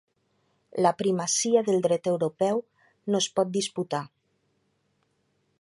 [0.85, 2.63] La primacia del dret europeu
[3.13, 4.05] no es pot disputar.